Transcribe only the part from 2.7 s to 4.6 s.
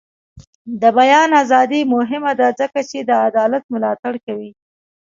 چې د عدالت ملاتړ کوي.